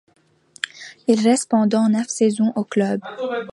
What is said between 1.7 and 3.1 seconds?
neuf saisons au club.